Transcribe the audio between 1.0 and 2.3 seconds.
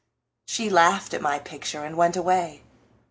at my picture and went